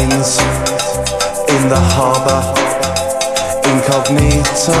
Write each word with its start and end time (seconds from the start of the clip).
in 0.00 1.68
the 1.68 1.82
harbour, 1.94 2.42
incognito. 3.66 4.78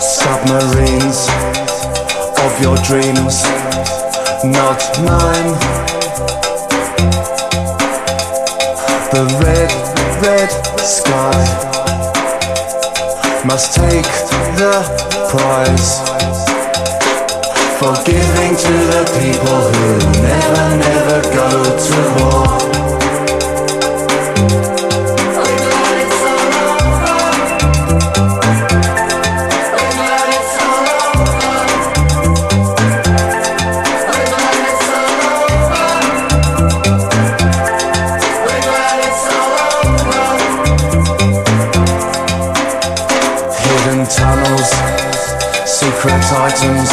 Submarines 0.00 1.28
of 2.42 2.52
your 2.60 2.76
dreams, 2.82 3.44
not 4.42 4.80
mine. 5.06 5.54
The 9.12 9.24
red, 9.44 9.70
red 10.20 10.50
sky 10.80 11.38
must 13.46 13.76
take 13.76 14.10
the 14.58 14.74
prize 15.30 16.00
for 17.78 17.94
giving 18.04 18.56
to 18.56 18.74
the 18.90 19.04
people 19.20 19.60
who 19.70 19.98
never, 20.20 20.76
never 20.78 21.22
got. 21.34 21.47
Secret 45.78 46.24
items, 46.34 46.90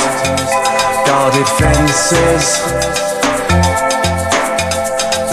guarded 1.07 1.47
fences. 1.57 2.45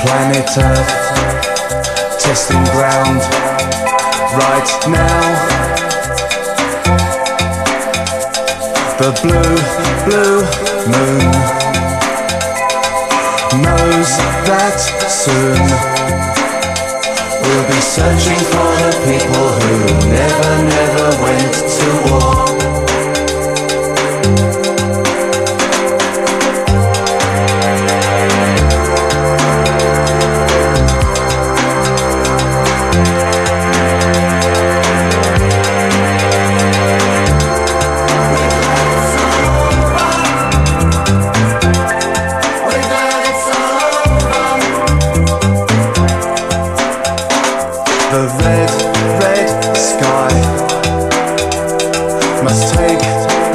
Planet 0.00 0.48
Earth, 0.56 0.92
testing 2.18 2.64
ground 2.72 3.20
right 4.40 4.70
now. 4.88 5.20
The 8.96 9.12
blue, 9.20 9.56
blue 10.08 10.40
moon 10.88 11.32
knows 13.60 14.10
that 14.48 14.78
soon 15.12 15.60
we'll 17.42 17.68
be 17.68 17.80
searching 17.84 18.42
for 18.48 18.70
the 18.80 18.92
people 19.04 19.46
who 19.60 19.76
never, 20.08 20.52
never 20.72 21.22
went 21.22 21.52
to 21.52 22.10
war. 22.10 22.41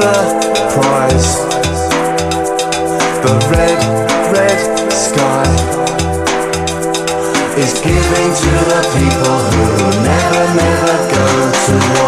The 0.07 0.19
prize. 0.73 1.31
The 3.23 3.34
red, 3.51 3.79
red 4.35 4.59
sky 4.91 5.47
is 7.57 7.73
giving 7.81 8.29
to 8.41 8.53
the 8.72 8.81
people 8.95 9.38
who 9.51 9.66
never, 10.12 10.44
never 10.63 10.95
go 11.13 11.25
to 11.66 12.00
war. 12.00 12.06